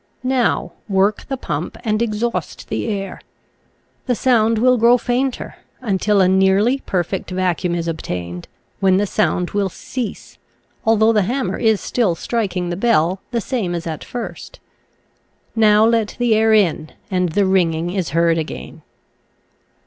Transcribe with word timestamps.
Now, 0.23 0.71
work 0.89 1.27
the 1.27 1.37
pump 1.37 1.77
and 1.83 2.01
exhaust 2.01 2.69
the 2.69 2.87
air. 2.87 3.21
The 4.07 4.15
sound 4.15 4.57
will 4.57 4.79
grow 4.79 4.97
fainter 4.97 5.57
until 5.79 6.21
a 6.21 6.27
nearly 6.27 6.79
perfect 6.87 7.29
vacuum 7.29 7.75
is 7.75 7.87
obtained, 7.87 8.47
when 8.79 8.97
the 8.97 9.05
sound 9.05 9.51
will 9.51 9.69
cease, 9.69 10.39
al 10.87 10.95
though 10.97 11.13
the 11.13 11.21
hammer 11.21 11.59
is 11.59 11.81
still 11.81 12.15
striking 12.15 12.71
the 12.71 12.75
bell 12.75 13.21
the 13.29 13.41
same 13.41 13.75
as 13.75 13.85
at 13.85 14.03
first. 14.03 14.59
Now 15.55 15.85
let 15.85 16.15
the 16.17 16.33
air 16.33 16.51
in 16.51 16.93
and 17.11 17.29
the 17.33 17.45
ringing 17.45 17.91
is 17.91 18.09
heard 18.09 18.39
again. 18.39 18.81